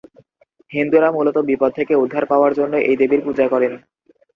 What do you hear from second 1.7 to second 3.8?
থেকে উদ্ধার পাওয়ার জন্য এই দেবীর পূজা করেন।